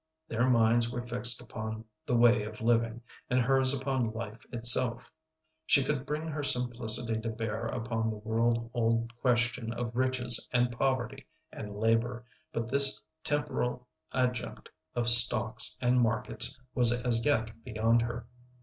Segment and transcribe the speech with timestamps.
[0.27, 5.11] Their minds were fixed upon the way of living, and hers upon life itself.
[5.67, 10.71] She could bring her simplicity to bear upon the world old question of riches and
[10.71, 18.01] poverty and labor, but this temporal adjunct of stocks and markets was as yet beyond
[18.01, 18.25] her.